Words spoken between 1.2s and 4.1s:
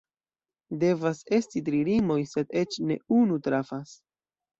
esti tri rimoj, sed eĉ ne unu trafas.